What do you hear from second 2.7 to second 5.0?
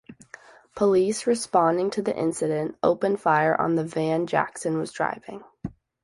opened fire on the van Jackson was